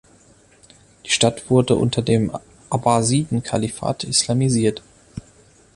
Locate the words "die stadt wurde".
1.05-1.75